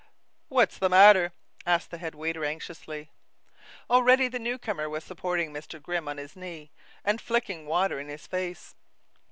"What's 0.47 0.79
the 0.79 0.89
matter?" 0.89 1.31
asked 1.63 1.91
the 1.91 1.99
head 1.99 2.15
waiter 2.15 2.43
anxiously. 2.43 3.11
Already 3.87 4.27
the 4.29 4.39
new 4.39 4.57
comer 4.57 4.89
was 4.89 5.03
supporting 5.03 5.53
Mr. 5.53 5.79
Grimm 5.79 6.07
on 6.07 6.17
his 6.17 6.35
knee, 6.35 6.71
and 7.05 7.21
flicking 7.21 7.67
water 7.67 7.99
in 7.99 8.07
his 8.07 8.25
face. 8.25 8.73